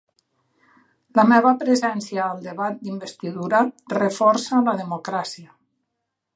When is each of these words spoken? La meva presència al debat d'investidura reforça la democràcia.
La 1.19 1.25
meva 1.31 1.51
presència 1.63 2.23
al 2.29 2.41
debat 2.47 2.81
d'investidura 2.87 3.61
reforça 3.99 4.65
la 4.71 4.77
democràcia. 4.85 5.57